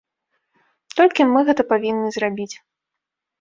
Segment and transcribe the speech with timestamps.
[0.99, 2.49] Толькі мы гэта павінны зрабіць.